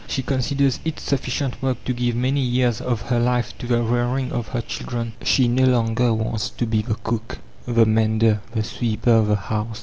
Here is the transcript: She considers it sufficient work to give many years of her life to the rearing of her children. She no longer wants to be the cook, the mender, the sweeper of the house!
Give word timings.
She 0.07 0.23
considers 0.23 0.79
it 0.83 0.99
sufficient 0.99 1.61
work 1.61 1.85
to 1.85 1.93
give 1.93 2.15
many 2.15 2.39
years 2.41 2.81
of 2.81 3.01
her 3.03 3.19
life 3.19 3.55
to 3.59 3.67
the 3.67 3.83
rearing 3.83 4.31
of 4.31 4.47
her 4.47 4.61
children. 4.61 5.13
She 5.21 5.47
no 5.47 5.65
longer 5.65 6.11
wants 6.11 6.49
to 6.49 6.65
be 6.65 6.81
the 6.81 6.95
cook, 6.95 7.37
the 7.67 7.85
mender, 7.85 8.41
the 8.51 8.63
sweeper 8.63 9.11
of 9.11 9.27
the 9.27 9.35
house! 9.35 9.79